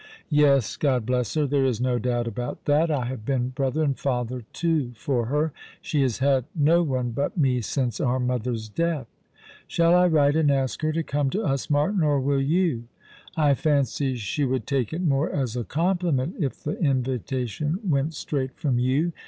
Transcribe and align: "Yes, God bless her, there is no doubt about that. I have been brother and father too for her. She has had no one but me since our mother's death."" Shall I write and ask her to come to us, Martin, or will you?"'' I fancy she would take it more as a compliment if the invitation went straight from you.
"Yes, 0.29 0.77
God 0.77 1.05
bless 1.05 1.35
her, 1.35 1.45
there 1.45 1.63
is 1.63 1.79
no 1.79 1.99
doubt 1.99 2.25
about 2.27 2.65
that. 2.65 2.89
I 2.89 3.05
have 3.05 3.23
been 3.23 3.49
brother 3.49 3.83
and 3.83 3.95
father 3.95 4.41
too 4.51 4.93
for 4.95 5.27
her. 5.27 5.53
She 5.79 6.01
has 6.01 6.17
had 6.17 6.45
no 6.55 6.81
one 6.81 7.11
but 7.11 7.37
me 7.37 7.61
since 7.61 7.99
our 8.01 8.19
mother's 8.19 8.67
death."" 8.67 9.05
Shall 9.67 9.93
I 9.93 10.07
write 10.07 10.35
and 10.35 10.49
ask 10.49 10.81
her 10.81 10.91
to 10.91 11.03
come 11.03 11.29
to 11.29 11.43
us, 11.43 11.69
Martin, 11.69 12.01
or 12.01 12.19
will 12.19 12.41
you?"'' 12.41 12.85
I 13.37 13.53
fancy 13.53 14.15
she 14.15 14.43
would 14.43 14.65
take 14.65 14.91
it 14.91 15.03
more 15.03 15.29
as 15.29 15.55
a 15.55 15.63
compliment 15.63 16.33
if 16.39 16.63
the 16.63 16.79
invitation 16.79 17.77
went 17.87 18.15
straight 18.15 18.55
from 18.57 18.79
you. 18.79 19.13